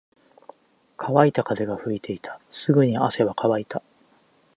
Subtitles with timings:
[0.97, 2.39] 乾いた風が吹いていた。
[2.49, 3.83] すぐに汗は乾いた。